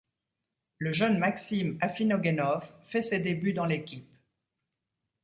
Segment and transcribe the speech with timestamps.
[0.79, 4.09] Le jeune Maksim Afinoguenov fait ses débuts dans l'équipe.